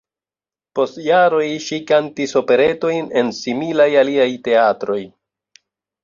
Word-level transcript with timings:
Post 0.77 0.95
jaroj 1.07 1.43
ŝi 1.65 1.77
kantis 1.91 2.33
operetojn 2.41 3.11
en 3.21 3.29
similaj 3.41 3.87
aliaj 4.05 4.25
teatroj. 4.49 4.97